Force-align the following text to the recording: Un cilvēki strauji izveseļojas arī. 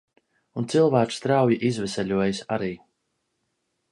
Un 0.61 0.65
cilvēki 0.73 1.17
strauji 1.17 1.59
izveseļojas 1.69 2.41
arī. 2.57 2.73